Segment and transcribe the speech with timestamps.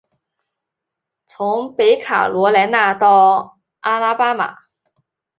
[1.27, 4.57] 从北卡罗来纳到阿拉巴马。